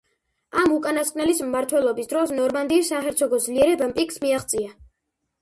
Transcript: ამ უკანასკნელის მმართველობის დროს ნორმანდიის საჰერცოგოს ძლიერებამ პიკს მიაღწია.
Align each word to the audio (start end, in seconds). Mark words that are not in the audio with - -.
ამ 0.61 0.71
უკანასკნელის 0.77 1.41
მმართველობის 1.47 2.09
დროს 2.15 2.33
ნორმანდიის 2.39 2.91
საჰერცოგოს 2.95 3.47
ძლიერებამ 3.51 3.95
პიკს 4.01 4.21
მიაღწია. 4.27 4.75